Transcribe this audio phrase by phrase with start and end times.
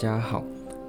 [0.00, 0.42] 大家好。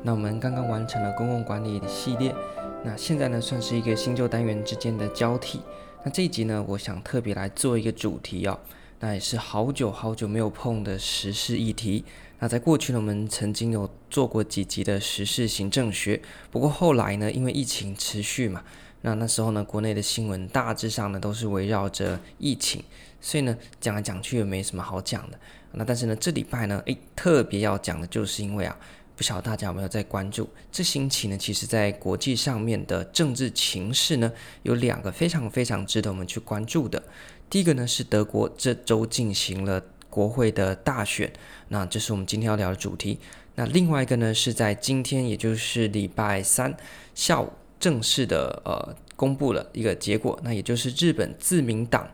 [0.04, 2.34] 那我们刚刚完成了公共管理的系列，
[2.82, 5.60] 那现在呢算是一个新旧单元之间的交替。
[6.06, 8.58] 那这一集呢，我想特别来做一个主题哦，
[9.02, 12.06] 那也是好久好久没有碰的时事议题。
[12.40, 18.64] 那在过去呢，我们曾经有做过几集的时事行政学，不过后来呢，因为疫情持续嘛，
[19.02, 22.82] 那那时候呢，国内的新闻大致上呢都是围绕着疫情，
[23.20, 25.38] 所以呢讲来讲去也没什么好讲的。
[25.74, 28.78] 那但是呢，这礼拜呢，诶，特别要讲的就是因为啊。
[29.22, 30.50] 不晓得大家有没有在关注？
[30.72, 37.04] 这星期呢，其实在国际上面的政治情势呢，有两个非常非常值得我们去关注的。
[37.48, 39.80] 第一个呢是德国这周进行了
[40.10, 41.32] 国会的大选，
[41.68, 43.20] 那这是我们今天要聊的主题。
[43.54, 46.76] 那另外一个呢是在今天，也就是礼拜三
[47.14, 47.48] 下午
[47.80, 52.10] 正式的呃公布了一个结果，那也就是日本自民党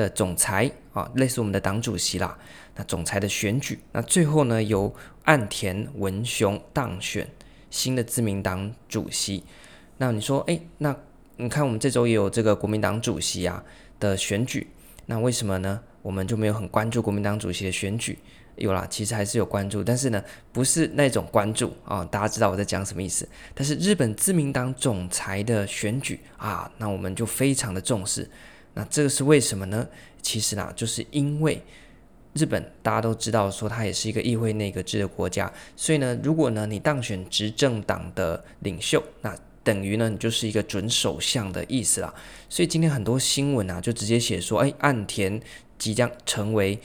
[0.00, 2.38] 的总裁啊，类似我们的党主席啦。
[2.76, 7.28] 那总裁的选举，那最后呢由岸田文雄当选
[7.68, 9.44] 新的自民党主席。
[9.98, 10.96] 那你说，诶，那
[11.36, 13.62] 你看我们这周也有这个国民党主席啊
[13.98, 14.68] 的选举，
[15.06, 15.82] 那为什么呢？
[16.02, 18.18] 我们就没有很关注国民党主席的选举？
[18.56, 22.04] 有啦，其实还是有关注，但是呢，不是那种关注啊。
[22.04, 23.26] 大家知道我在讲什么意思？
[23.54, 28.28] 但是日本自民党总裁的选举啊，那我们就非常的重视。
[28.74, 29.86] 那这个是为什么呢？
[30.22, 31.62] 其实呢，就是因为。
[32.32, 42.14] 日本大家都知道，说它也是一个议会内阁制的国家，所以呢，如果呢你当选执政党的领袖，那等于呢你就是一个准首相的意思啦。
[42.48, 45.40] 所以今天很多新闻啊，就直接写说，哎，岸田
[45.76, 46.78] 即将成为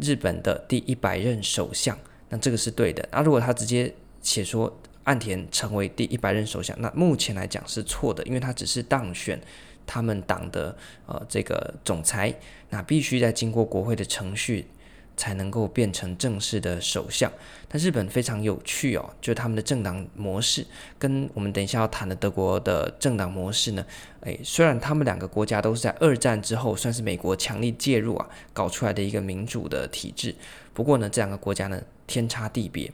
[0.00, 3.04] 日本的第一百任首相，那这个是对的。
[3.10, 9.40] 那如果他直接写说岸田成为第一百任首相，那目前来讲是错的，因为他只是当选
[9.86, 12.34] 他们党的呃这个总裁，
[12.70, 14.66] 那必须在经过国会的程序。
[15.14, 17.30] 才能够变成正式的首相。
[17.68, 20.66] 但日本非常有趣哦，就他们的政党模式
[20.98, 23.84] 跟我们等一下要谈的德国的政党模式呢，
[24.22, 30.34] 诶，虽然他们两个国家都是在二战之后算是美国强力介入啊搞出来的一个民主的体制，
[30.72, 32.90] 不过呢，这两个国家呢天差地别。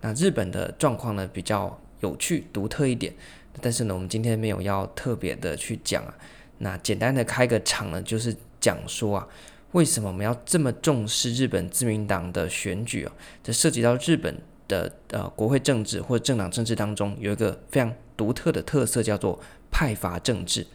[0.00, 3.14] 那日本的状况呢比较有趣独特一点，
[3.60, 6.12] 但是呢，我们今天没有要特别的去讲啊。
[6.60, 9.28] 那简单的开个场呢，就是讲说啊。
[9.72, 13.12] 为什么我们要这么重视日本自民党的选举啊？
[13.40, 19.38] 这涉及到日本的呃国会政治或政党政治当中有一个非常独特的特色，叫做
[19.70, 20.66] 派阀政治。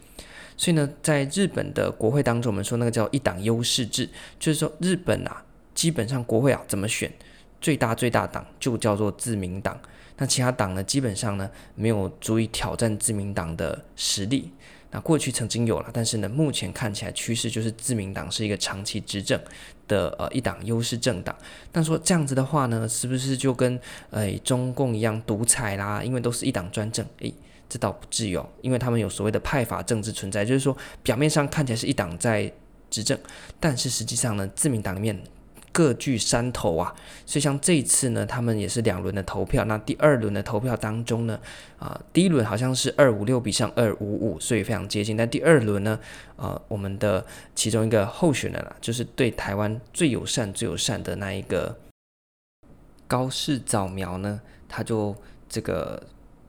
[0.56, 4.08] 所以呢，在日本的国会当中，我们说那个叫一党优势制，
[4.40, 5.44] 就是说日本啊，
[5.74, 7.12] 基本上国会啊怎么选，
[7.60, 9.78] 最大最大党就叫做自民党，
[10.16, 14.54] 那其他党呢，基本上呢没有足以挑战自民党的实力。
[14.92, 19.40] 那过去曾经有了，但是呢，目前看起来趋势就是自民党是一个长期执政
[19.88, 21.36] 的呃一党优势政党。
[21.72, 23.80] 但说这样子的话呢，是不是就跟
[24.10, 26.04] 呃中共一样独裁啦？
[26.04, 27.34] 因为都是一党专政，诶，
[27.68, 32.52] 这倒不至于哦，因为他们有所谓的派阀政治存在，就是说表面上看起来是一党在
[32.90, 33.20] 执政，
[33.60, 35.22] 但是实际上呢，自民党里面。
[35.76, 39.66] 各具山头啊，所以像这一次呢，他们也是两轮的投票。
[39.66, 41.38] 那第二轮的投票当中呢，
[41.78, 45.18] 啊、第一轮好像是二五六比上二五五，所以非常接近。
[45.18, 46.00] 但第二轮呢，
[46.38, 51.78] 呃，我们的其中一个候选人啊，就是对台湾最友善、最友善的那一个
[53.06, 55.14] 高市早苗呢，他就
[55.50, 56.02] 这个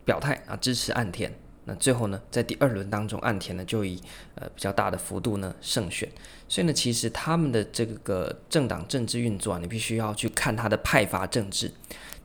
[0.05, 1.33] 表态啊，支持岸田。
[1.65, 4.01] 那最后呢，在第二轮当中，岸田呢就以
[4.37, 6.09] 呃比较大的幅度呢胜选。
[6.49, 11.71] 所以呢，其实他们的这个政党政治运作啊，你必须要去看他的派阀政治。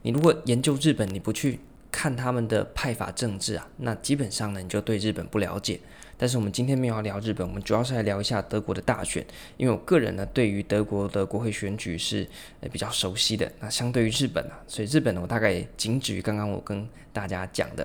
[0.02, 1.58] 你如果研究日本，你不去
[1.90, 5.80] 看他们的派阀政治啊，那基本上呢你就对日本不了解。
[6.16, 9.26] 但是我们今天没有要聊日本，我们主要是来聊一下德国的大选。
[9.56, 12.24] 因为我个人呢对于德国的国会选举是
[12.60, 13.50] 呃比较熟悉的。
[13.58, 17.84] 那相对于日本啊，所以日本呢我大概仅止于刚刚我跟大家讲的。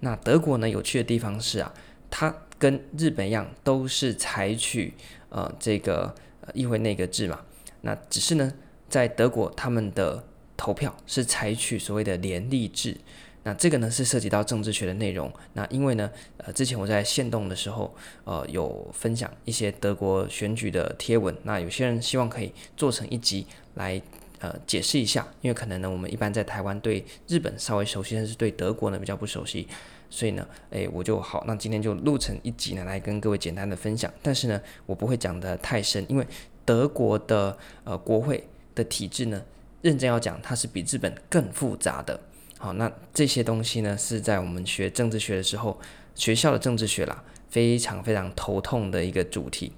[0.00, 0.68] 那德国呢？
[0.68, 1.72] 有趣的地方是啊，
[2.10, 4.92] 它跟日本一样，都是采取
[5.28, 6.14] 呃这个
[6.54, 7.40] 议会内阁制嘛。
[7.82, 8.52] 那只是呢，
[8.88, 10.24] 在德国他们的
[10.56, 12.96] 投票是采取所谓的联立制。
[13.44, 15.32] 那这个呢是涉及到政治学的内容。
[15.52, 17.94] 那因为呢，呃，之前我在限动的时候，
[18.24, 21.34] 呃，有分享一些德国选举的贴文。
[21.44, 24.00] 那有些人希望可以做成一集来。
[24.40, 29.66] 呃，解释一下，因为可能呢，我们一般在台湾对日本稍微熟悉，但是对德国呢比较不熟悉，
[30.10, 34.12] 所以呢，诶，我就好，那今天就录成一集呢，来跟各位简单的分享。
[34.22, 36.26] 但是呢，我不会讲得太深，因为
[36.64, 39.42] 德国的呃国会的体制呢，
[39.82, 42.18] 认真要讲，它是比日本更复杂的。
[42.58, 45.78] 好，那这些东西呢，是在我们学政治学的时候，
[46.14, 49.72] 学校的政治学啦，非常非常头痛的一个主题。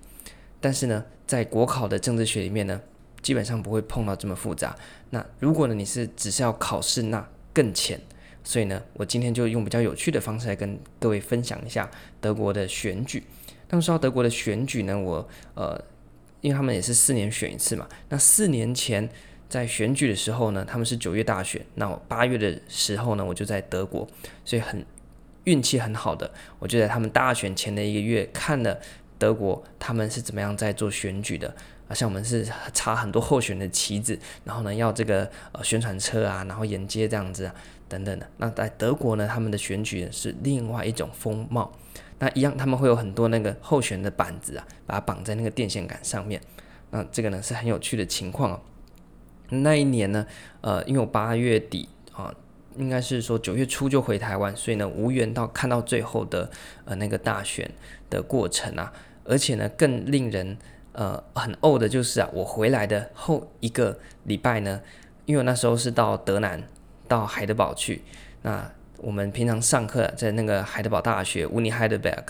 [0.61, 2.81] 但是呢，在国考的政治学里面呢。
[3.23, 4.75] 基本上不会碰到这么复杂。
[5.11, 8.01] 那如果呢，你是只是要考试，那更浅。
[8.43, 11.91] 所以呢，我今天就用比较有趣的方式来跟各位分享一下
[12.21, 13.23] 德国的选举。
[13.69, 15.81] 那么说到德国的选举呢，我呃，
[16.41, 17.87] 因为他们也是四年选一次嘛。
[18.09, 19.09] 那四年前
[19.49, 24.09] 在选举的时候呢，他们是九月大选，那八月的时候呢，我就在德国，
[24.45, 24.85] 所以很
[25.45, 28.81] 运气很好的，我就在他们大选前的一个月看了
[29.19, 31.55] 德国他们是怎么样在做选举的。
[31.89, 37.55] 啊，像我们是插很多候选的旗子，然后呢要这个呃宣传车啊，然后沿街这样子啊。
[37.91, 41.73] 等等的，那在德国呢，他们的选举是另外一种风貌。
[42.21, 46.41] 那一样，他们会有很多那个候选的板子啊，把它绑在那个电线杆上面。
[46.91, 48.61] 那这个呢是很有趣的情况哦。
[49.49, 50.25] 那一年呢，
[50.61, 52.33] 呃，因为我八月底啊，
[52.77, 56.49] 应该是说九月初就回台湾，所以呢无缘到看到最后的
[56.85, 57.69] 呃那个大选
[58.09, 58.93] 的过程啊。
[59.25, 60.57] 而且呢，更令人
[60.93, 64.81] 呃很呕的就是啊，我回来的后一个礼拜呢，
[65.25, 66.63] 因为我那时候是到德南。
[67.11, 68.01] 到海德堡去，
[68.43, 72.23] 那我们平常上课在那个海德堡大学 Uni Heidelberg，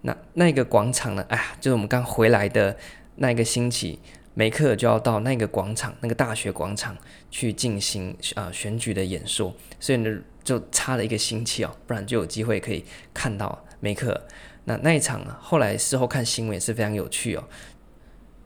[0.00, 2.74] 那那个广场呢，哎呀，就是我们刚回来的
[3.16, 3.98] 那个星期，
[4.32, 6.96] 没课就要到那个广场，那个大学广场
[7.30, 12.82] 去进行、呃、选举的演说，所以呢就差了一个星期哦，不然就有机会可以
[13.12, 14.18] 看到梅克。
[14.64, 17.44] 那那一场后来事后看新闻也是非常有趣哦。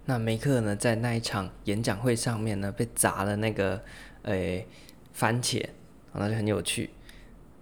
[0.06, 3.80] 那梅克呢在那一场演讲会上面呢被砸了那个
[4.22, 4.66] 诶。
[5.18, 5.64] 番茄，
[6.18, 6.90] 那就很有趣。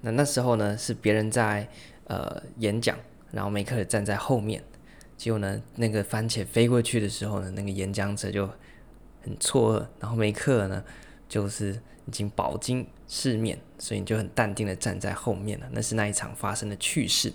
[0.02, 1.68] 那那时候呢，是别人在
[2.06, 2.98] 呃演讲，
[3.32, 4.62] 然后梅克尔站在后面。
[5.16, 8.46] 结果呢，那个番茄飞过去的时候呢，那个演讲者就
[9.22, 9.86] 很错愕。
[10.00, 10.84] 然后梅克尔呢，
[11.28, 15.66] 就是已经饱经世面，所以你就很淡定的站在后面了。
[15.70, 17.32] 那是那一场发生的趣事。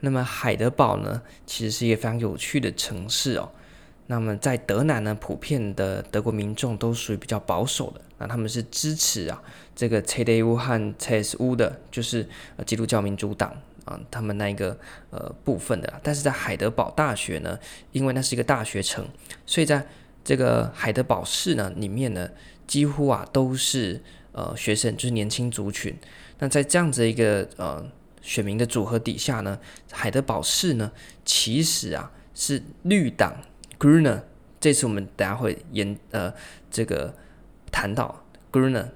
[0.00, 3.48] 那么海德堡呢，其实是一个非常有趣的城市哦。
[4.08, 8.00] 那么在德南呢，普遍的德国民众都属于比较保守的。
[8.22, 9.42] 那他们是支持啊
[9.74, 12.26] 这个 CDU 和 CSU 的，就是
[12.56, 13.52] 呃基督教民主党
[13.84, 14.78] 啊，他们那一个
[15.10, 16.00] 呃部分的。
[16.02, 17.58] 但是在海德堡大学呢，
[17.90, 19.04] 因为那是一个大学城，
[19.44, 19.86] 所以在
[20.24, 22.30] 这个海德堡市呢里面呢，
[22.66, 24.00] 几乎啊都是
[24.32, 25.94] 呃学生，就是年轻族群。
[26.38, 27.84] 那在这样子一个呃
[28.20, 29.58] 选民的组合底下呢，
[29.90, 30.92] 海德堡市呢
[31.24, 33.36] 其实啊是绿党。
[33.78, 34.22] Grüne，
[34.60, 36.32] 这次我们等下会研呃
[36.70, 37.12] 这个
[37.72, 38.86] 谈到 Grüne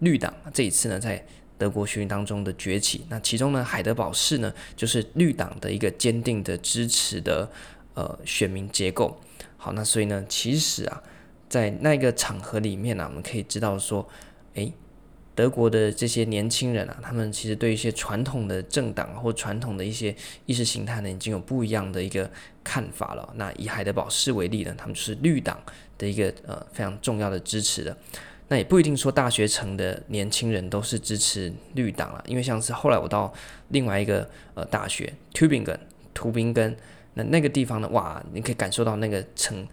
[0.00, 1.24] 绿党这一次呢在
[1.56, 7.48] 德国选举当中的崛起，那其中呢海德堡市呢就是绿党的一个坚定的支持的
[7.94, 9.20] 呃选民结构。
[9.56, 11.00] 好，那所以呢其实啊
[11.48, 14.08] 在那个场合里面呢、啊，我们可以知道说，
[14.54, 14.72] 诶。
[15.34, 20.14] 德国的这些年轻人啊，他们其实对一些传统的政党或传统的一些
[20.44, 22.30] 意识形态呢，已经有不一样的一个
[22.62, 23.32] 看法了。
[23.36, 25.58] 那以海德堡市为例呢，他们就是绿党
[25.96, 27.96] 的一个呃非常重要的支持的。
[28.48, 33.32] 那也不一定说大学城的年轻人都是支持绿党了，因为像是后来我到
[33.68, 35.78] 另外一个呃大学 Tubingen
[36.12, 36.76] 图宾根，
[37.14, 39.66] 那那个地方呢，哇，你可以感受到那个城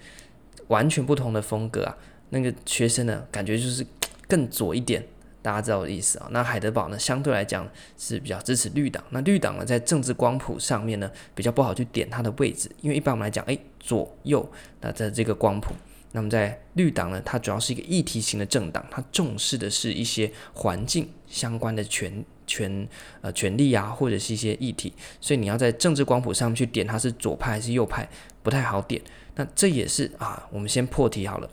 [0.69, 1.97] 完全不同的风格啊。
[2.29, 3.85] 那个学生呢，感觉就是
[4.25, 5.05] 更左一点。
[5.41, 6.27] 大家知道我的意思啊？
[6.31, 7.65] 那海德堡呢，相对来讲
[7.97, 9.01] 是比较支持绿党。
[9.11, 14.49] 那绿党呢，在政治光谱上面呢，比较不好去点它的位置，因为一般我们来讲，诶，左右，
[14.81, 15.73] 那在这个光谱。
[16.11, 22.87] 那么在绿党呢，它主要是一个议题型的政党，它重视的是一些环境相关的权权
[23.21, 24.91] 呃权利啊，或者是一些议题。
[25.21, 28.09] 所以你要在政治光谱上面去点它是左派还是右派，
[28.43, 29.01] 不太好点。
[29.35, 31.49] 那这也是啊，我们先破题好了，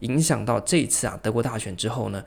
[0.00, 2.24] 影响到这一次啊德国大选之后呢。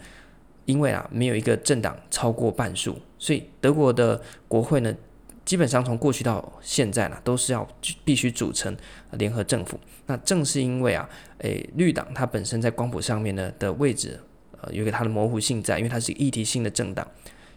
[0.65, 4.95] 因为啊，没有一个政党超过半数，所以德国的国会呢，
[5.43, 7.67] 基本上从过去到现在呢，都是要
[8.05, 8.75] 必须组成
[9.13, 9.79] 联合政府。
[10.05, 14.19] 那正是因为啊，诶，绿党它本身在光谱上面呢的位置，
[14.61, 17.05] 呃，有一个它的模糊性在，因为它是一个议题性的政党，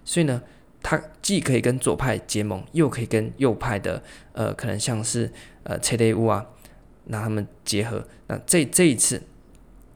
[0.04, 0.42] 所以呢，
[0.82, 5.30] 它既可以跟左派结盟，又可以跟右派的，呃，可能像是
[5.64, 6.46] 呃 CDU 啊，
[7.04, 8.02] 那他们结合。
[8.28, 9.22] 那这这一次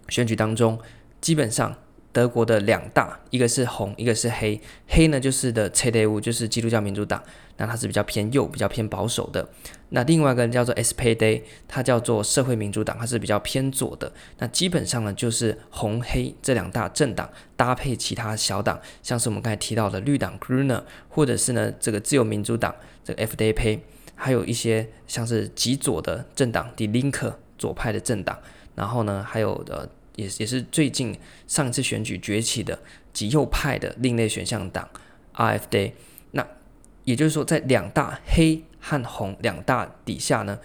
[0.08, 0.78] 选举当中，
[1.20, 1.74] 基本上。
[2.18, 4.60] 德国的两大，一个是红，一个是黑。
[4.88, 7.22] 黑呢就是的 CDU，就是基督教民主党，
[7.58, 9.48] 那它是比较偏右、比较偏保守的。
[9.90, 14.12] 那另外一个叫做 SPD，它叫做社会民主党，它是比较偏左的。
[14.38, 23.78] 那基本上呢就是红黑这两大政党搭配其他小党，像是我们刚才提到的绿党 Grüne，或者是呢这个自由民主党这个 FDP，
[24.16, 28.36] 还有一些像是极左的政党 Die l i n k 左派的政党，
[28.74, 29.88] 然后呢还有的。
[30.18, 32.76] 也也是最近上一次选举崛起的
[33.12, 34.88] 极右派的另类选项党
[35.34, 35.92] RFD，。
[36.32, 36.44] 那
[37.04, 40.58] 也就是说，在两大黑和红两大底下呢，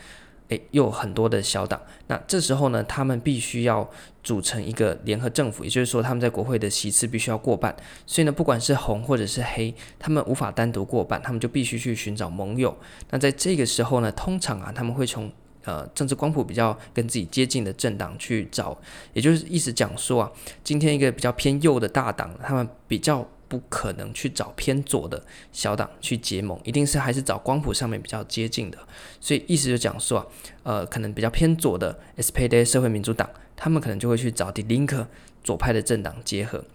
[0.48, 1.80] 诶、诶，又有很多的小党。
[2.08, 3.88] 那这时候呢，他们必须要
[4.24, 7.76] 组成一个联合政府，也就是说，他们在国会的席次必须要过半。
[8.08, 12.76] 所以呢，不管是红或者是黑，他们无法单独过半，他们就必须去寻找盟友。
[13.12, 15.32] 那在这个时候呢，通常啊，他们会从
[15.66, 18.78] 呃政治光谱比较跟自己接近的政党去找，
[19.14, 20.32] 也就是意思讲说啊，
[20.64, 23.28] 今天一个比较偏右的大党，他们比较。
[23.50, 28.78] 不可能去找偏左的小党去结盟，一定是还是找光谱上面比较接近的。
[29.20, 30.26] 所以意思就讲说啊，
[30.64, 35.06] 呃，可能比较偏左的 SPD 社会民主党，他们可能就会去找 Die Linke
[35.44, 36.66] 左派的政党结合。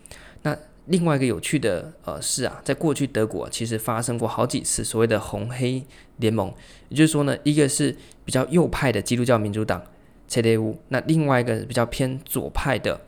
[0.42, 5.82] 那另外一个有趣的呃是啊，在过去德国，其实发生过好几次所谓的红黑
[6.18, 6.54] 联盟，
[6.90, 7.96] 也就是说呢，一个是
[8.28, 9.82] 比较右派的基督教民主党
[10.28, 13.00] CDU，那另外一个比较偏左派的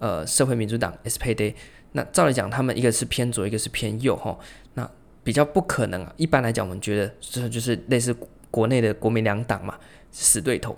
[0.00, 1.54] 呃社会民主党 SPD。
[1.92, 4.36] 那照理讲，他们一个是偏左，一个是偏右，哈，
[4.74, 4.90] 那
[5.22, 6.12] 比较不可能啊。
[6.16, 8.12] 一般来讲，我们觉得这就是类似
[8.50, 9.78] 国内的国民两党嘛，
[10.10, 10.76] 死对头。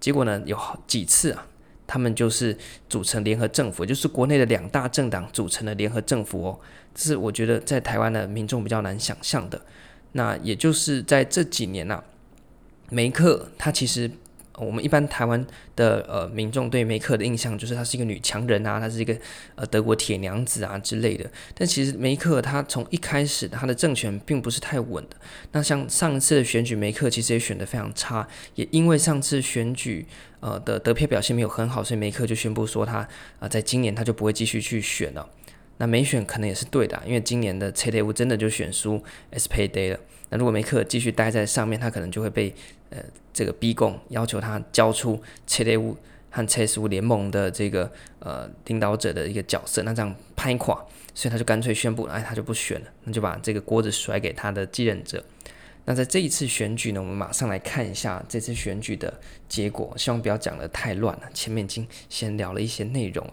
[0.00, 1.46] 结果呢，有好几次啊，
[1.86, 6.58] 他们就是组成联合政府，就是国内的两大政党组成的联合政府哦。
[6.92, 9.62] 这是我觉得在台湾的民众比较难想象的。
[10.10, 12.04] 那也就是在这几年呐、啊，
[12.90, 14.10] 梅克他其实。
[14.58, 19.14] 我们一般台湾的呃民众对梅克的印象就是她是一个女强人啊，她是一个
[19.54, 21.30] 呃德国铁娘子啊之类的。
[21.54, 25.16] 但其实梅克她从一开始她的政权并不是太稳的。
[25.52, 30.06] 那像上次的选举，梅克其实也选得非常差，也因为上次选举
[30.40, 33.08] 呃的得票表现没有很好，所以梅克就宣布说他啊、
[33.40, 35.28] 呃、在今年他就不会继续去选了。
[35.76, 40.00] 那没选可能也是对的，因为今年的 CDU 真的就选输 SPD 了。
[40.30, 42.52] 那如果梅克继续待在上面，他可能就会被
[42.90, 42.98] 呃
[43.32, 45.96] 这个逼供，要求他交出 CDU
[46.30, 50.74] 和 CSU 联盟的这个呃领导者的一个角色，那这样拍垮，
[51.14, 55.24] 所以他就干脆宣布，哎，他就不选了，那就把这个锅子甩给他的继任者。
[55.88, 63.24] 那在这一次选举呢，我们马上来看一下这次选举的结果，希望不要讲得太乱了，前面已经先聊了一些内容。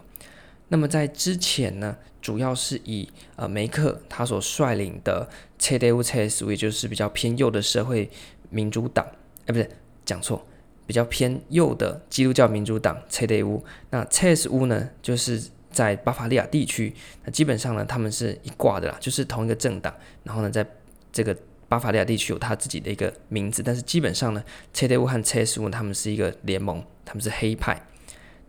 [0.67, 5.27] 那么在之前呢，主要是以呃梅克他所率领的
[5.59, 8.09] CDU-CSU，也就是比较偏右的社会
[8.49, 9.05] 民主党，
[9.45, 9.69] 哎，不是
[10.05, 10.45] 讲错，
[10.85, 13.61] 比较偏右的基督教民主党 CDU。
[13.89, 19.93] 那 CSU 呢，就是在巴伐利亚地区，那基本上呢，他们是一挂的啦，就是同一个政党。
[20.23, 20.65] 然后呢，在
[21.11, 21.35] 这个
[21.67, 27.87] 巴伐利亚地区有他自己的一个名字，但是基本上呢，CDU 和 CSU 他们是一个联盟，他们是黑派。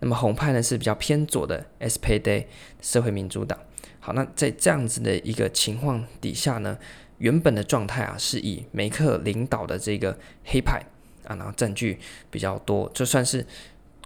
[0.00, 2.44] 那么红派呢，是比较偏左的 SPD
[2.82, 3.58] 社会民主党。
[4.00, 6.76] 好，那在这样子的一个情况底下呢，
[7.18, 10.82] 原本的状态啊是以梅克领导的这个黑派
[11.24, 11.98] 啊，然后占据
[12.30, 13.46] 比较多，就算是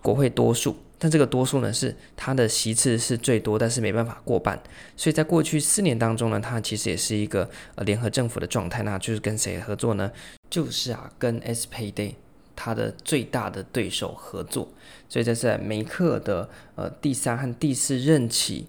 [0.02, 0.76] 国会多数。
[0.98, 4.60] 但这个多数呢，是他的席次是最多，但是没办法过半。
[4.96, 8.82] 所以在过去四年当中呢，他其实也是一个呃联合政府的状态。
[8.82, 10.10] 那就是跟谁合作呢？
[10.50, 11.66] 就是啊，跟 S.
[11.70, 11.92] P.
[11.92, 12.14] Day。
[12.60, 14.68] 他的最大的对手合作，
[15.08, 18.66] 所以这是梅克的呃第三和第四任期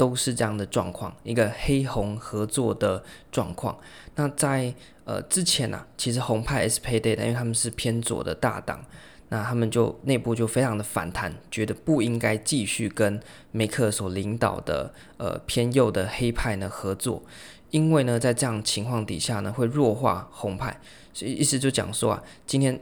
[0.00, 3.78] 都是这样的状况，一个黑红合作的状况。
[4.14, 8.82] 那在呃之前呢、其实红派 SPD 因为他们是偏左的大党，
[9.28, 13.20] 那他们就内部就非常的反弹，觉得不应该继续跟
[13.52, 17.22] 梅克所领导的呃偏右的黑派呢合作，
[17.70, 20.80] 因为呢在这样情况底下呢会弱化红派，
[21.12, 22.80] 所以意思就讲说啊，今天。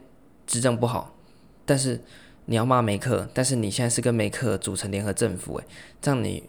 [0.51, 1.15] 执政不好，
[1.67, 2.01] 但是
[2.47, 5.65] 你要骂梅克，但是你现在是跟梅克组成联合政府，诶，
[6.01, 6.43] 这样你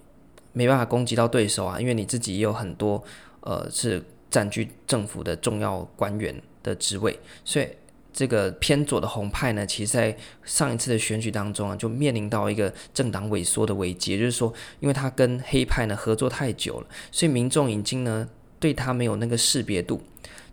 [0.60, 3.02] 没办法攻击到对手啊，因为你自己也有很多
[3.40, 7.68] 呃是占据政府的重要官员的职位，所以
[8.12, 18.28] 这个偏左的红派呢，其实在上一次的选举当中啊，就面临到一个政党萎缩的危机，也就是说，因为他跟黑派呢合作太久了，所以民众已经呢
[18.60, 20.02] 对他没有那个识别度，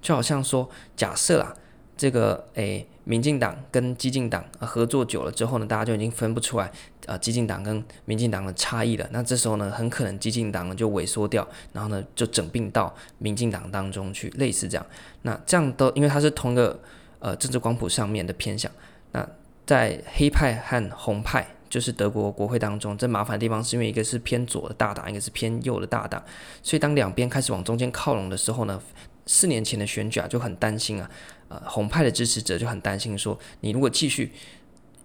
[0.00, 1.54] 就好像说，假设啊。
[1.98, 6.68] 这个诶，民进党跟激进党合作久了之后呢，大家就已经分不出来
[7.06, 9.08] 啊，激进党跟民进党的差异了。
[9.12, 14.84] 那这时候呢，很可能激进党呢就萎缩掉，然后呢就整并到民进党当中去，类似这样。
[15.22, 16.76] 那这样都因为它是同一个
[17.20, 18.68] 呃政治光谱上面的偏向。
[19.12, 19.24] 那
[19.64, 26.20] 在黑派和红派，就是德国国会当中，这麻烦的地方是因为一个是偏左的大党，一个是偏右的大党，
[26.60, 28.82] 所以当两边开始往中间靠拢的时候呢，
[29.26, 31.08] 四年前的选举啊就很担心啊。
[31.48, 34.32] 呃，红派的支持者就很担心说，你如果继续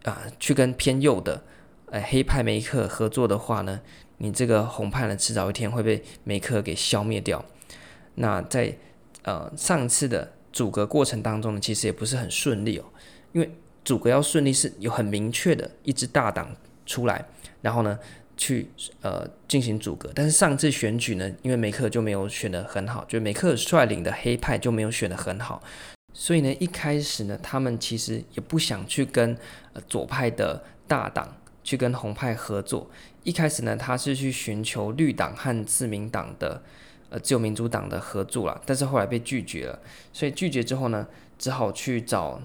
[0.03, 1.43] 啊、去跟偏右的
[1.87, 3.79] 呃黑派梅克合作的话呢，
[4.17, 7.43] 你这个红派呢迟早一天会被梅克给消灭掉。
[8.15, 8.75] 那在
[9.23, 12.85] 呃上次的组阁过程当中呢，其实也不是很顺利哦，
[13.33, 13.49] 因为
[13.85, 16.55] 组阁要顺利是有很明确的一支大党
[16.85, 17.25] 出来，
[17.61, 17.99] 然后呢。
[18.37, 18.67] 去
[19.01, 25.61] 呃进行组阁，但是上次选举呢，因为梅克就没有选得很好，就梅克率领的黑派就没有选得很好，
[26.13, 29.37] 所以呢，一开始呢，他们其实也不想去跟
[29.73, 32.89] 呃左派的大党去跟红派合作。
[33.23, 36.61] 一开始呢，他是去寻求绿党和自民党的
[37.09, 39.79] 呃自由民主党的合作啦，但是后来被拒绝了。
[40.11, 42.41] 所以拒绝之后呢，只好去找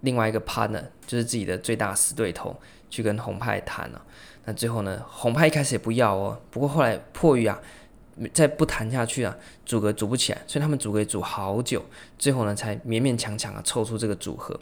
[0.00, 2.58] 另外一个 partner，就是自己的最大死对头，
[2.88, 4.02] 去跟红派谈了。
[4.46, 7.60] 那最后呢，红派一开始也不要哦，不过后来迫于啊。
[8.32, 11.84] 再不谈下去啊，组阁组不起来，所以他们组阁组好久，
[12.18, 14.58] 最后呢才勉勉强强啊凑出这个组合。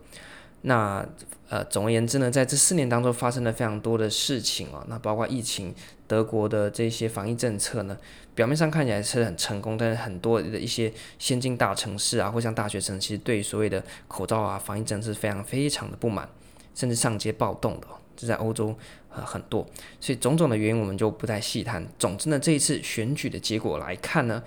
[0.63, 1.07] 那
[1.49, 5.73] 呃，总而言之呢，在这四年当中发生了非常多的事情啊，那包括疫情、
[6.07, 7.97] 德国的这些防疫政策呢，
[8.35, 16.29] 表面上看起来是很成功，但是很多的一些先进大城市啊，或像大学生，其实对所谓的口罩啊、防疫政策非常非常的不满，
[16.75, 17.87] 甚至上街暴动的。
[18.19, 18.77] 这在欧洲
[19.15, 19.65] 呃很多，
[20.01, 21.87] 所以种种的原因我们就不再细谈。
[22.01, 24.43] 总之呢，这一次选举的结果来看呢，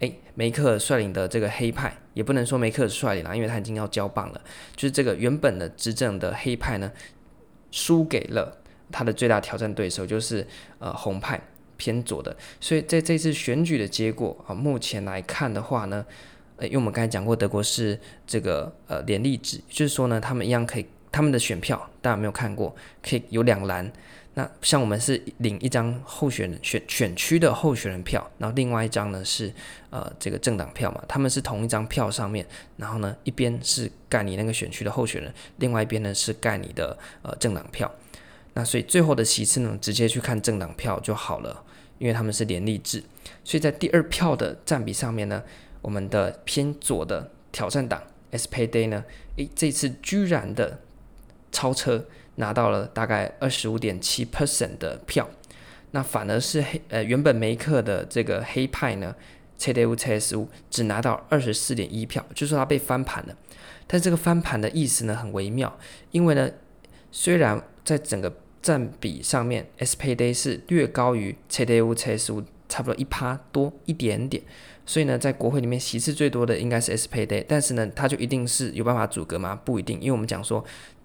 [0.00, 4.40] 诶，梅克尔率领的这个黑派，也不能说梅克尔率领了，因为他已经要交棒了。
[4.76, 6.92] 就是这个原本的执政的黑派呢，
[7.70, 8.58] 输给了
[8.92, 10.46] 他的最大挑战对手，就是
[10.78, 11.40] 呃红派
[11.78, 12.36] 偏左的。
[12.60, 16.04] 所以在这次选举的结果啊，目前来看的话呢，
[16.58, 20.84] 呃，因为我们刚才讲过，德国是这个呃连立制，就是说呢，他们一样可以。
[21.14, 22.74] 他们的选票大家没有看过？
[23.00, 23.88] 可以有两栏。
[24.36, 29.52] 那像我们是领一张候选人选选区的候选人票，然后另外一张呢是
[29.90, 31.00] 呃这个政党票嘛。
[31.06, 32.44] 他们是同一张票上面，
[32.76, 37.88] 然后呢一边是盖你那个选区的候选人，另外一边呢是盖你的呃政党票。
[38.54, 41.62] 那所以最后的席次呢，直接去看政党票就好了，
[41.98, 43.00] 因为他们是联立制。
[43.44, 45.40] 所以在第二票的占比上面呢，
[45.80, 48.02] 我们的偏左的挑战党
[48.32, 49.04] SPD 呢，
[49.36, 50.80] 诶这次居然的。
[51.54, 55.30] 超车拿到了大概二十五点七 percent 的票，
[55.92, 59.14] 那反而是黑呃原本梅克的这个黑派呢
[59.60, 63.36] ，CDU-CSU 只拿到二十四点一票，就是说他被翻盘了。
[63.86, 65.78] 但这个翻盘的意思呢很微妙，
[66.10, 66.50] 因为呢
[67.12, 74.42] 虽然在整个占比上面，SPD 是略高于 CDU-CSU 差不多一趴多一点点，
[74.84, 79.60] 所以呢在国会里面席次最多的应该是 SPD，但是呢他就一定是有办法阻隔吗？
[79.64, 80.64] 不一定，因为我们讲说。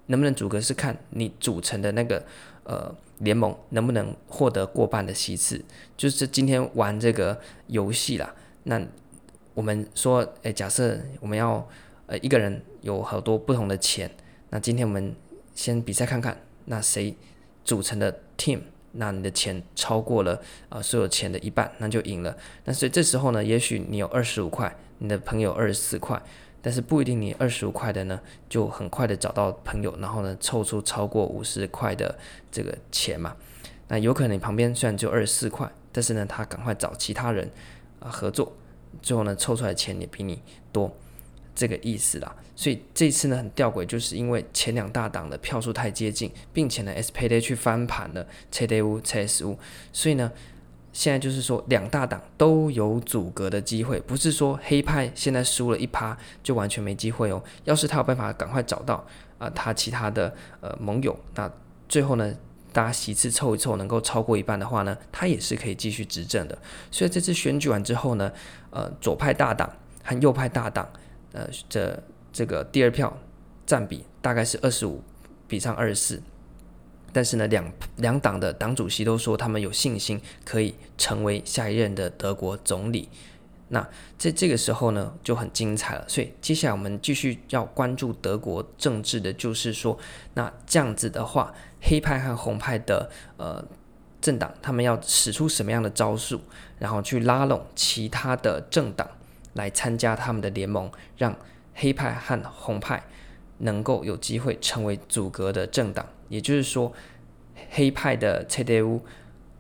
[0.10, 2.24] 能不能组阁是看你组成的那个
[2.64, 5.64] 呃联盟能不能获得过半的席次，
[5.96, 8.36] 就是今天玩这个游戏啦。
[8.64, 8.82] 那
[9.54, 11.68] 我们说，诶、假设我们要
[12.08, 14.10] 呃一个人有好多不同的钱，
[14.50, 15.16] 那今天我们
[15.54, 17.16] 先比赛看看，那谁
[17.64, 18.62] 组成的 team，
[18.94, 22.36] 那你的钱超过了呃所有钱的一半，那就赢了。
[22.66, 26.20] 那所以这时候呢，也许你有二十五块，你的朋友二十四块。
[26.62, 28.20] 但是不一定，你二十五块的呢，
[28.50, 32.18] 就很快的找到朋友，然后呢凑出超过五十块的
[32.52, 33.36] 这个钱嘛。
[33.88, 37.50] 那有可能你旁边虽然就二十四块，但是呢他赶快找其他人
[38.00, 38.52] 啊合作，
[39.02, 40.42] 最后呢凑出来钱也比你
[40.72, 40.96] 多，
[41.56, 42.36] 这个意思啦。
[42.56, 49.58] 所以这次呢很吊诡，就是因为前两大党的票数太接近，并且呢 SPD 去翻盘了 CDU、CSU，
[49.92, 50.32] 所以呢。
[50.92, 57.42] 现在就是说，两大党都有组阁的机会，不是说黑派现在输了一趴就完全没机会哦。
[57.64, 59.06] 要是他有办法赶快找到
[59.38, 61.50] 啊、他其他的呃盟友，那
[61.88, 62.36] 最后呢，
[62.74, 66.58] 大家席次凑一凑，能够超过一半的话呢，他也是可以继续执政的。
[66.92, 68.32] 所以这次选举完之后呢，
[68.72, 69.72] 呃，左派大党
[70.04, 70.90] 和右派大党，
[71.32, 71.98] 呃，这
[72.34, 73.16] 这个第二票
[73.66, 75.02] 占比大概是二十五
[75.48, 76.22] 比上二十四。
[77.12, 83.10] 但是呢，两两党的党主席都说他们有信心可以成为下一任的德国总理。
[83.72, 86.04] 那在这个时候呢，就很精彩了。
[86.08, 89.98] 所以接下来我们继续要关注德国政治的，就是说，
[90.34, 93.64] 那这样子的话，黑派和红派的呃
[94.20, 96.42] 政党，他们要使出什么样的招数，
[96.80, 99.08] 然后去拉拢其他的政党
[99.54, 101.38] 来参加他们的联盟，让
[101.76, 103.04] 黑派和红派
[103.60, 106.08] 能够有机会成为组阁的政党。
[106.30, 106.94] 也就是说，
[107.72, 109.02] 黑派的 CDU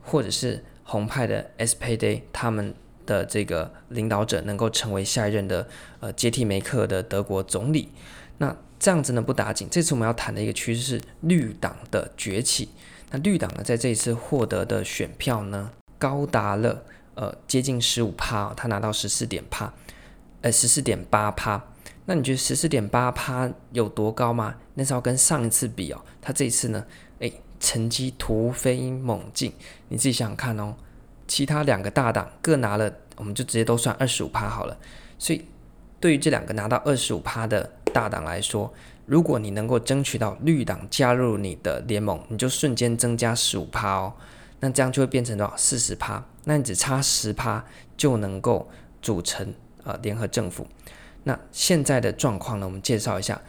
[0.01, 2.73] 或者是红派的 SPD，他们
[3.05, 5.67] 的这个领导者能够成为下一任的
[5.99, 7.89] 呃接替梅克的德国总理。
[8.37, 12.69] 那这样子呢不打紧，这次我们要谈的一个趋势是绿党的崛起。
[13.11, 16.83] 那绿党呢在这一次获得的选票呢高达了
[17.15, 19.73] 呃接近十五趴，他拿到十四点趴，
[20.41, 21.65] 呃十四点八趴。
[22.09, 24.55] 那你觉得十四点八趴有多高吗？
[24.73, 26.01] 那是要跟上一次比哦。
[26.19, 26.83] 他这一次呢，
[27.19, 29.53] 诶，成绩突飞猛进。
[29.89, 30.73] 你自己想想看哦，
[31.27, 34.75] 其他两个大党各拿了，我们就直接都算二十五趴好了。
[35.19, 35.45] 所以
[35.99, 38.73] 对于这两个拿到二十五趴的大党来说，
[39.05, 44.11] 如果你能够争取到绿党加入你的联盟，你就瞬间增加十五趴哦。
[44.61, 45.53] 那这样就会变成多少？
[45.55, 46.25] 四十趴。
[46.45, 47.63] 那你只差十趴
[47.95, 48.67] 就能够
[48.99, 50.65] 组成呃联合政府。
[51.23, 53.41] 那现在的状况呢，我们介绍一下，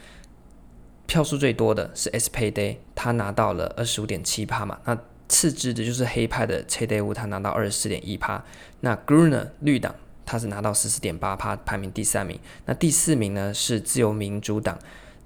[1.07, 4.79] 票数最多的是 spa day 他拿到了二十五点七趴嘛。
[4.85, 8.43] 那次之的就是黑派的 CDU，他拿到二十四点一趴。
[8.81, 12.37] 那 Grüne 绿党他是拿到十四点八趴，排名第三名。
[12.65, 14.77] 那第四名呢是自由民主党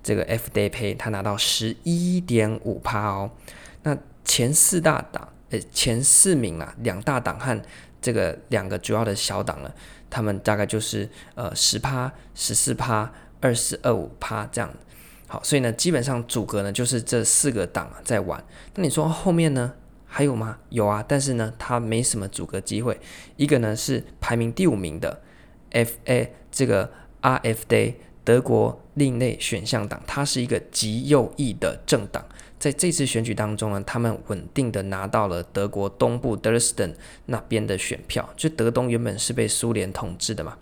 [0.03, 3.31] 这个 FDP，他拿到十一点五趴哦。
[3.81, 7.59] 那前四大党，呃，前四名啊，两大党和
[7.99, 9.73] 这个两个主要的小党了，
[10.15, 14.73] 他们大概就是呃十趴、十四趴、二四二五趴这样。
[15.27, 18.41] 好，所以呢，基本上阻隔呢就是这四个党在玩。
[18.75, 19.73] 那你说后面呢
[20.05, 20.57] 还有吗？
[20.69, 22.97] 有啊，但是呢，它没什么阻隔机会。
[23.35, 25.21] 一个呢是排名第五名的
[25.73, 26.89] FA 这个
[27.21, 32.25] RFD 德国另类选项党，它是一个极右翼的政党。
[32.65, 36.91] 在这次选举当中呢，他们稳定的拿到了德国东部德累斯顿
[37.27, 38.27] 那边的选票。
[38.35, 40.57] 就德东原本是被苏联统治的嘛，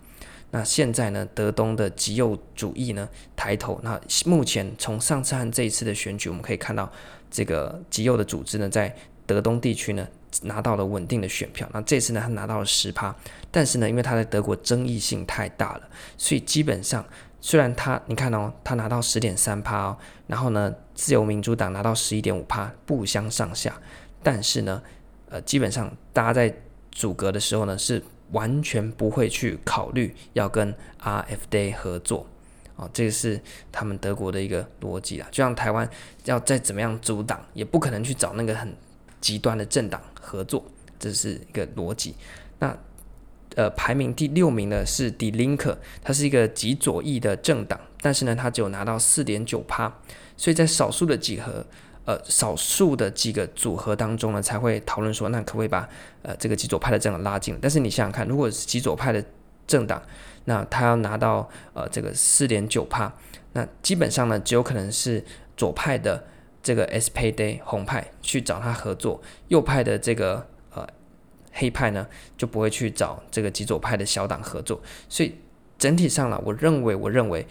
[0.50, 3.80] 那现在呢，德东的极右主义呢抬头。
[3.82, 6.92] 那目前从上次和这一次的选举，我们可以看到
[7.30, 10.06] 这个极右的组织呢，在德东地区呢
[10.42, 11.66] 拿到了稳定的选票。
[11.72, 13.16] 那这次呢，他拿到了十趴，
[13.50, 15.88] 但是呢，因为他在德国争议性太大了，
[16.18, 17.02] 所以基本上。
[17.46, 23.78] 虽然他，你看哦，他拿到十点三趴哦，然后呢，自由民主党拿到十一点五趴，不相上下。
[24.22, 24.82] 但是呢，
[25.28, 26.56] 呃，基本上大家在
[26.90, 28.02] 组阁的时候呢，是
[28.32, 32.26] 完全不会去考虑要跟 RFD 合作
[32.76, 33.38] 哦，这个是
[33.70, 35.28] 他们德国的一个逻辑啦。
[35.30, 35.86] 就像台湾
[36.24, 38.74] 要再怎么样阻挡，也不可能去找那个很
[39.20, 40.64] 极端的政党合作，
[40.98, 42.14] 这是一个逻辑。
[42.58, 42.74] 那。
[43.56, 49.92] 呃，排名第六名的是 Die Linke，它是一个极左翼的政党，但是呢，它只有拿到四点九趴，
[50.36, 51.64] 所以在少数的几何，
[52.04, 55.88] 呃，少数的几个组合当中呢，才会讨论说，那可不可以把
[56.22, 57.56] 呃这个极左派的政党拉进？
[57.62, 59.24] 但是你想想看，如果是极左派的
[59.68, 60.02] 政党，
[60.46, 63.12] 那他要拿到呃这个四点九趴，
[63.52, 65.24] 那基本上呢，只有可能是
[65.56, 66.24] 左派的
[66.60, 70.48] 这个 SPD 红派去找他合作，右派的这个。
[71.54, 75.34] 黑派呢就不会去找这个极左派的小党合作，所以
[75.78, 77.46] 整体上啦，我认为，我认为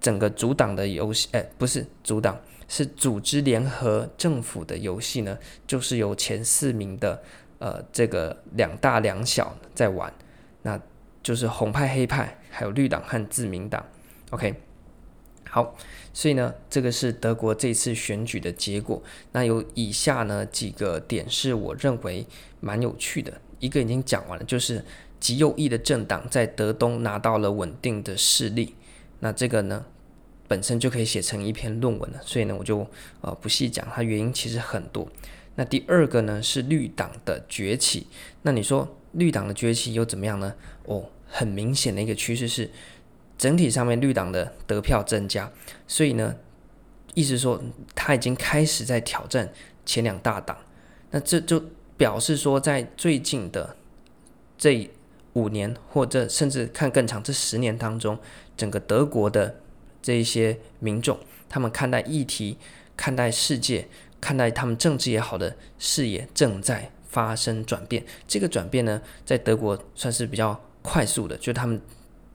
[0.00, 7.22] 整个组党的游戏，哎，不是组党，是组织联合政府的游戏呢，就是由前四名的
[7.58, 10.12] 呃这个两大两小在玩，
[10.62, 10.80] 那
[11.22, 13.84] 就是红派、黑派，还有绿党和自民党。
[14.30, 14.54] OK，
[15.48, 15.76] 好，
[16.12, 19.02] 所以呢，这个是德国这次选举的结果。
[19.32, 22.26] 那有以下呢几个点是我认为。
[22.62, 24.84] 蛮有趣的，一个已经讲完了，就是
[25.18, 28.74] 极右翼的政党在德东拿到了稳定的势力，
[29.20, 29.86] 那这个呢
[30.46, 32.86] 本身就可以写成一篇论文了，所以呢我就
[33.22, 35.08] 呃不细讲，它原因其实很多。
[35.54, 38.06] 那第二个呢是绿党的崛起，
[38.42, 40.54] 那你说绿党的崛起又怎么样呢？
[40.84, 42.70] 哦，很明显的一个趋势是
[43.40, 45.50] 整体上面绿党的得票增加，
[45.88, 46.36] 所以呢
[47.14, 47.60] 意思说
[47.96, 49.52] 他已经开始在挑战
[49.84, 50.56] 前两大党，
[51.10, 51.60] 那这就。
[52.00, 53.76] 表示说，在最近的
[54.56, 54.90] 这
[55.34, 58.18] 五年，或者甚至看更长这十年当中，
[58.56, 59.60] 整个德国的
[60.00, 62.56] 这一些民众，他们看待议题、
[62.96, 63.86] 看待世界、
[64.18, 68.02] 看待他们政治也好的视野正在发生转变。
[68.26, 71.78] 这个转变呢，在德国算是比较快速的，就他们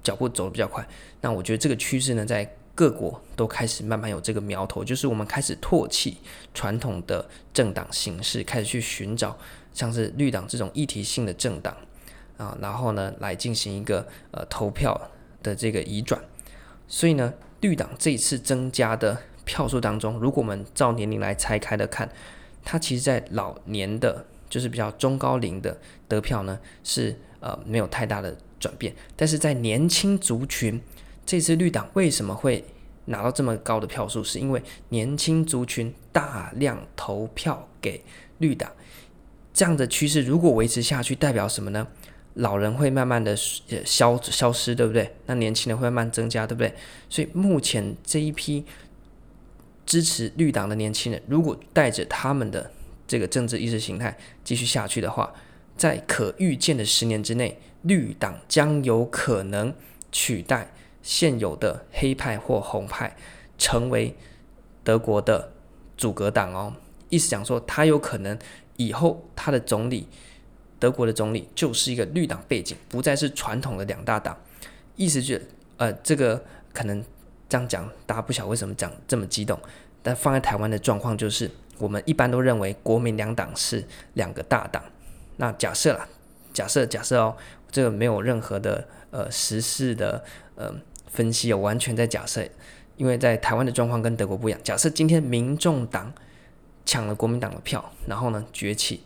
[0.06, 0.88] 脚步走得比较快。
[1.20, 6.18] 那我觉得这个趋势呢，在各国都开始慢慢有这个苗头，就是我们开始唾弃
[6.54, 9.38] 传统的政党形式，开始去寻找
[9.74, 11.76] 像是绿党这种议题性的政党
[12.38, 15.10] 啊，然后呢来进行一个呃投票
[15.41, 16.22] 的这个移转。
[16.88, 22.10] 所以呢，绿党这一次增加的票数当中，如果我们照年龄来拆开的看，
[22.63, 25.77] 它其实在老年的，就是比较中高龄的
[26.08, 30.81] 得票呢是呃没有太大的转变，但是在年轻族群。
[31.27, 32.63] 这次绿党为什么会
[33.05, 34.23] 拿到这么高的票数？
[34.23, 38.03] 是因为年轻族群大量投票给
[38.38, 38.71] 绿党，
[39.51, 41.88] 这样的趋势如果维持下去，代表什么呢？
[42.36, 45.15] 老人会慢慢的消消失，对不对？
[45.25, 46.71] 那年轻人会慢慢增加，对不对？
[47.10, 48.63] 所以目前这一批
[49.88, 52.69] 支持绿党的年轻人，如果带着他们的
[53.08, 55.34] 这个政治意识形态继续下去的话，
[55.78, 59.74] 在可预见的十年之内，绿党将有可能
[60.12, 60.72] 取代。
[61.08, 63.15] 现有的黑派或红派
[63.60, 64.15] 成为
[64.84, 65.54] 德国的
[65.96, 66.74] 阻隔党哦，
[67.10, 68.36] 意思讲说，他有可能
[68.78, 70.08] 以后他的总理，
[70.80, 74.36] 德国的总理就是一个绿党背景，不再是传统的两大党。
[74.96, 77.06] 意思就是，呃，这个可能
[77.48, 79.60] 这样讲，大家不晓得为什么讲这么激动。
[80.02, 84.84] 但放在台湾的状况就是，我们一般都认为国民两党是两个大党。
[85.38, 86.08] 那假设啦，
[86.54, 87.36] 假设假设哦，
[87.72, 90.24] 这个没有任何的呃实事的
[90.56, 90.74] 呃。
[91.08, 92.46] 分析哦，完全在假设，
[92.98, 94.60] 因为在台湾的状况跟德国不一样。
[94.66, 96.12] 假设今天民众党
[96.86, 99.02] 抢了国民党的票，然后呢崛起，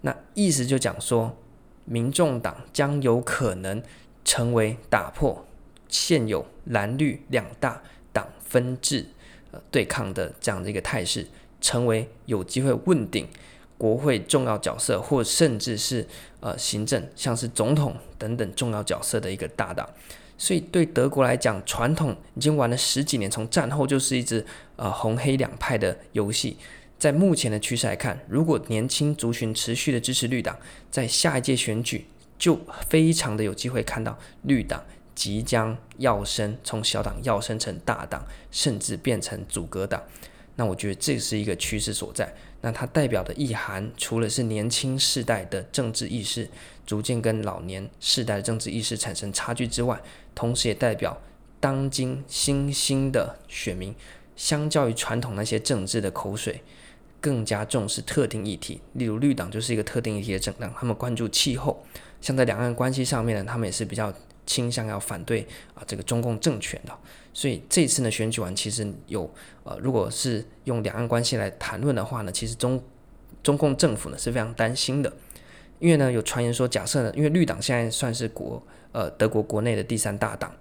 [0.00, 1.36] 那意思就讲说，
[1.84, 3.82] 民众党将有可能
[4.24, 5.46] 成为打破
[5.88, 7.82] 现有蓝绿两大
[8.14, 9.04] 党分治
[9.50, 11.26] 呃对抗的这样的一个态势，
[11.62, 13.26] 成为有机会问鼎
[13.78, 16.06] 国会重要角色，或甚至是
[16.40, 19.88] 呃行政，像是总统等等重要角色的一个大党。
[20.36, 24.44] 所以对德国来讲，传统已经玩了十几年，从战后就是一支
[24.76, 26.58] 呃红黑两派的游戏。
[26.98, 30.56] 在目前的趋势来看，如果年轻族群持续的支持绿党，
[30.90, 32.06] 在下一届选举
[32.38, 40.02] 就非常的有机会看到绿党即将要升，从小党要升成大党，甚至变成阻隔党。
[40.56, 42.34] 那我觉得这是一个趋势所在。
[42.60, 46.48] 那它代表的意涵，除了是年轻世代的政治意识
[46.86, 50.00] 逐渐跟老年世代的政治意识产生差距之外，
[50.34, 51.20] 同时也代表
[51.58, 53.92] 当今新兴的选民，
[54.36, 56.62] 相较于传统那些政治的口水，
[57.20, 58.80] 更加重视特定议题。
[58.92, 61.84] 例如绿党就是一个特定议题的政党，他们关注气候，
[62.20, 64.14] 像在两岸关系上面呢，他们也是比较
[64.46, 66.96] 倾向要反对啊这个中共政权的。
[67.34, 69.32] 所以这次呢选举完，其实有
[69.64, 72.82] 呃，如果是用两岸关系来谈论的话呢，其实中
[73.42, 75.10] 中共政府呢是非常担心的，
[75.78, 80.54] 因为呢有传言说，假设呢，因为绿党现在算是国呃德国国内的第三大党，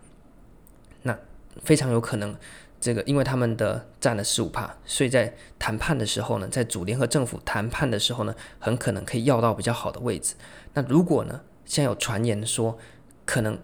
[1.02, 1.18] 那
[1.62, 2.34] 非常有可能
[2.80, 10.36] 这个因为他们的占了十五趴，所以在谈判的时候呢，在组联合政府谈判的时候呢，很可能可以要到比较好的位置。
[10.74, 12.78] 那如果呢，现在有传言说
[13.26, 13.60] 可能。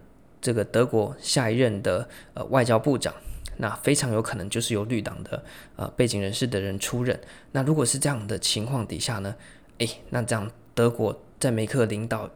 [0.47, 3.13] 这个德国下一任的呃外交部长，
[3.57, 5.43] 那非常有可能就是由绿党的
[5.75, 7.19] 呃背景人士的人出任。
[7.51, 9.36] 那如果是这样的情况底下呢，
[9.79, 12.29] 诶，那这样德国在梅克领导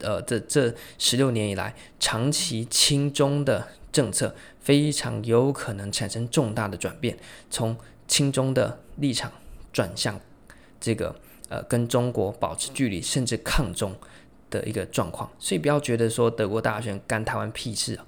[0.00, 7.16] 呃这这十六年以来长期亲中的政策，非常有可能产生重大的转变，
[7.48, 7.76] 从
[8.08, 9.30] 亲中的立场
[9.72, 10.20] 转向
[10.80, 11.14] 这个
[11.48, 13.94] 呃跟中国保持距离，甚至抗中。
[14.50, 17.98] 的一个状况，所以不要觉得说德国大选干台湾屁事，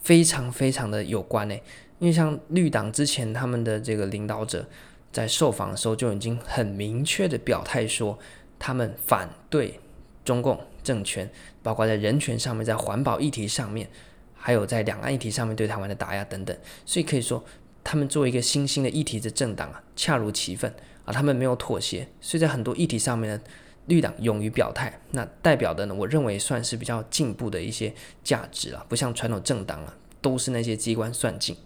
[0.00, 1.54] 非常非常的有关呢。
[1.98, 4.66] 因为像绿党之前他们的这个领导者
[5.12, 8.18] 在受访的时候就已经很明确的表态说，
[8.58, 9.78] 他们反对
[10.24, 11.28] 中共政权，
[11.62, 13.86] 包括在人权上面，在环保议题上面，
[14.34, 16.56] 还有在两岸议题上面对台湾的打压等等。
[16.86, 17.44] 所以可以说，
[17.84, 20.72] 他们作为一个新兴的议题的政党啊，恰如其分
[21.04, 23.42] 啊，他们没有妥协，所以在很多议题上面呢。
[23.90, 31.56] 绿党勇于表态，那代表的呢，我认为算是比较进步的一些价值了，不像传统政党啊，都是那些机关算尽。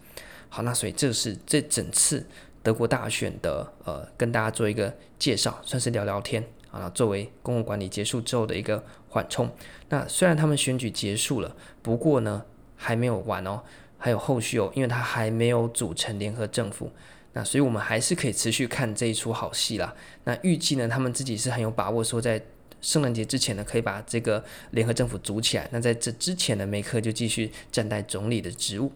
[0.48, 2.26] 好，那所以这是这整次
[2.62, 6.88] 德国大选的呃，跟大家做一个介绍，算是聊聊天啊。
[6.94, 9.50] 作为公共管理结束之后的一个缓冲。
[9.90, 12.42] 那虽然他们选举结束了，不过呢
[12.74, 13.60] 还没有完哦，
[13.98, 16.90] 还有后续哦，因为他还没有组成联合政府。
[17.36, 19.92] 那所以，我们还是可以持续看这一出好戏啦。
[20.22, 22.40] 那预计呢，他们自己是很有把握，说在
[22.80, 25.68] 圣诞节之前呢，可以把这个联合政府组起来。
[25.72, 28.92] 那在这之前呢，梅克就继续站在总理的职务。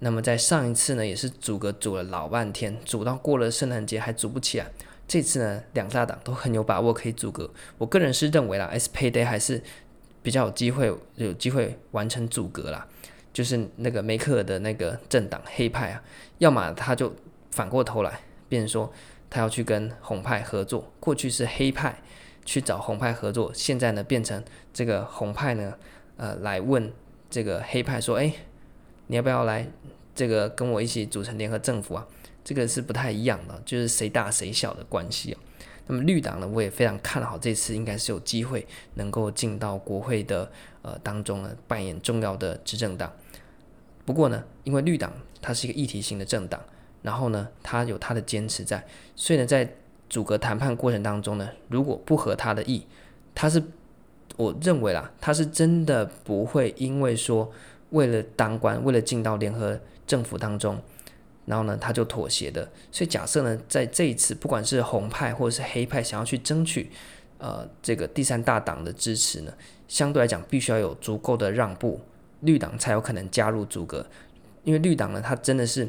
[0.00, 4.66] 那么在上一次呢，也是组阁组了老半天，组到过了圣诞节还组不起来。
[5.06, 7.48] 这次呢，两大党都很有把握可以组阁。
[7.78, 9.62] 我个人是认为啦，SPD 还是
[10.20, 12.84] 比较有机会有机会完成组阁啦。
[13.32, 16.02] 就是那个梅克尔的那个政党黑派啊，
[16.38, 17.14] 要么他就。
[17.50, 18.92] 反过头来，变成说
[19.30, 20.92] 他要去跟红派合作。
[21.00, 22.00] 过去是黑派
[22.44, 25.74] 去找红派合作，现在呢变成这个红派呢，
[26.16, 26.92] 呃，来问
[27.28, 28.32] 这个黑派说：“哎，
[29.08, 29.66] 你要不要来
[30.14, 32.06] 这个跟我一起组成联合政府啊？”
[32.42, 35.40] 这个是不太一样的，就是谁大谁小的关系啊。
[35.86, 43.12] 那么绿党呢，我也非常看好这次应该是有机会能够进到国会的呃当中呢，扮演重要的执政党。
[44.06, 46.62] 不过呢，因为绿党它是一个议题型的政党。
[47.08, 48.84] 然后呢，他有他的坚持在，
[49.16, 49.66] 所以呢，在
[50.10, 52.84] 组阁谈判过程当中呢，如果不合他的意，
[53.34, 53.62] 他是
[54.36, 57.50] 我认为啦，他是真的不会因为说
[57.92, 60.78] 为了当官，为了进到联合政府当中，
[61.46, 62.70] 然后呢，他就妥协的。
[62.92, 66.90] 所以假设呢，在这一次，不管是红派或者是黑派想要去争取
[67.38, 69.54] 呃这个第三大党的支持呢，
[69.88, 71.98] 相对来讲必须要有足够的让步，
[72.40, 74.06] 绿党才有可能加入组阁，
[74.62, 75.88] 因为绿党呢，他真的是。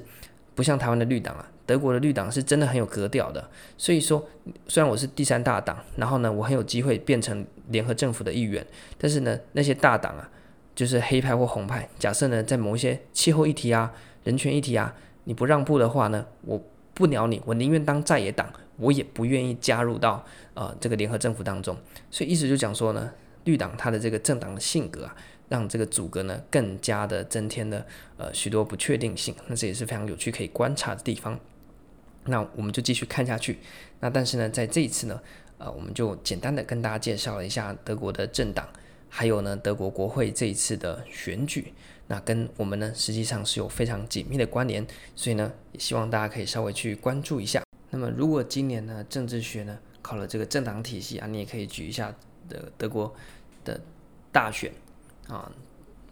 [0.59, 3.49] 不像台湾的绿党啊，德国的绿党是真的很有格调的。
[3.77, 4.21] 所以说，
[4.67, 8.67] 虽然我是第三大党，然后呢，我很有机会变成联合政府的一员，
[8.97, 10.29] 但是呢，那些大党啊，
[10.75, 13.89] 就是黑派或红派，假设呢，在某一些气候议题啊、
[14.25, 14.93] 人权议题啊，
[15.23, 16.61] 你不让步的话呢，我
[16.93, 21.73] 不鸟你，我宁愿当在野党，我也不愿意加入到呃这个联合政府当中。
[22.11, 23.09] 所以意思就讲说呢，
[23.45, 25.15] 绿党它的这个政党的性格啊，
[25.47, 27.85] 让这个组阁呢更加的增添了
[28.17, 29.35] 呃许多不确定性。
[29.47, 31.39] 那这也是非常有趣可以观察的地方。
[32.25, 33.57] 那我们就继续看下去。
[34.01, 35.19] 那但是呢，在这一次呢，
[35.57, 38.67] 呃，我们就简单的跟大家介绍了一下德国的政党，
[39.07, 41.73] 还有呢德国国会这一次的选举。
[42.07, 47.63] 那跟我们呢实际上是有非常紧密的关联，所以呢也希望大家可以稍微去关注一下。
[47.91, 52.13] 那么如果今年呢政治学呢考了这个政党体系啊，你也可以举一下
[52.49, 53.13] 的德国
[53.63, 53.79] 的
[54.31, 54.71] 大选
[55.27, 55.49] 啊，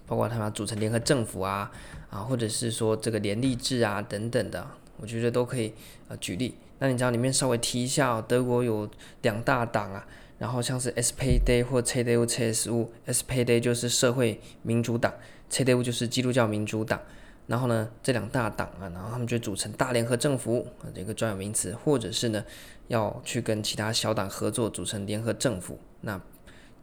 [0.06, 1.69] 包括他们组成联合政府啊
[2.10, 4.65] 啊，或者是说这个联立制啊等等的。
[5.00, 5.71] 我觉得都可以
[6.08, 8.89] 呃举例，那你知道里面稍微提一下哦，德国有
[9.21, 10.04] 两大党啊，
[10.39, 15.13] 然后像是 SPD 或 CDU-CSU，SPD 就是社会民主党
[15.52, 17.00] ，CDU 就是基督教民主党，
[17.45, 22.43] 然后呢这两大党啊，然后他们就组成大联合政府，这个专有名词，或者是呢
[22.88, 26.21] 要去跟其他小党合作组成联合政府，那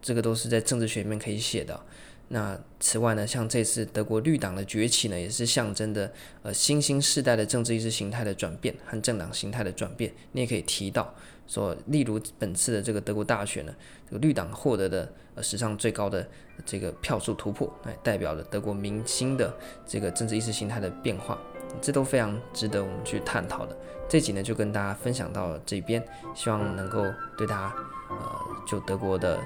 [0.01, 1.81] 这个都是在政治学里面可以写的。
[2.29, 6.11] 那此外呢，像这次德国绿党的崛起呢，也是象征的
[6.43, 10.11] 呃新兴世代的政治意识形态的转变和政党形态的转变。
[10.33, 11.15] 你也可以提到
[11.47, 13.75] 说，例如本次的这个德国大选呢，
[14.07, 16.27] 这个绿党获得的呃史上最高的
[16.65, 19.55] 这个票数突破，哎，代表了德国民心的
[19.87, 21.39] 这个政治意识形态的变化，
[21.81, 23.77] 这都非常值得我们去探讨的。
[24.09, 26.03] 这集呢就跟大家分享到这边，
[26.35, 27.05] 希望能够
[27.37, 27.75] 对大家
[28.11, 29.39] 呃就德国的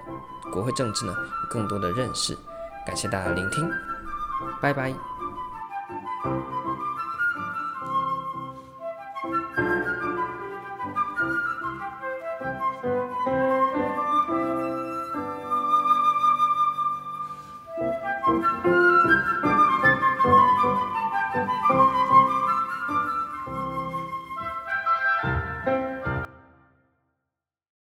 [0.52, 2.36] 国会政治呢有更多的认识。
[2.86, 3.70] 感谢大家聆听，
[4.60, 4.92] 拜拜。